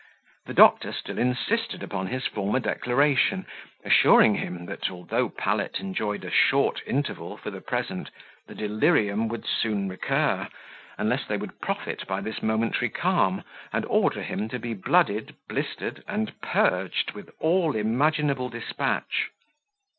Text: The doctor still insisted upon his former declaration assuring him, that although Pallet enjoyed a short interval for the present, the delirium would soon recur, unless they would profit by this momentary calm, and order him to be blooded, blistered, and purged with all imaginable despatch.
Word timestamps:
The 0.47 0.55
doctor 0.55 0.91
still 0.93 1.19
insisted 1.19 1.83
upon 1.83 2.07
his 2.07 2.25
former 2.25 2.59
declaration 2.59 3.45
assuring 3.85 4.33
him, 4.33 4.65
that 4.65 4.89
although 4.89 5.29
Pallet 5.29 5.79
enjoyed 5.79 6.25
a 6.25 6.31
short 6.31 6.81
interval 6.87 7.37
for 7.37 7.51
the 7.51 7.61
present, 7.61 8.09
the 8.47 8.55
delirium 8.55 9.27
would 9.27 9.45
soon 9.45 9.87
recur, 9.87 10.47
unless 10.97 11.27
they 11.27 11.37
would 11.37 11.61
profit 11.61 12.07
by 12.07 12.19
this 12.19 12.41
momentary 12.41 12.89
calm, 12.89 13.43
and 13.71 13.85
order 13.85 14.23
him 14.23 14.49
to 14.49 14.57
be 14.57 14.73
blooded, 14.73 15.35
blistered, 15.47 16.03
and 16.07 16.33
purged 16.41 17.11
with 17.11 17.29
all 17.39 17.75
imaginable 17.75 18.49
despatch. 18.49 19.29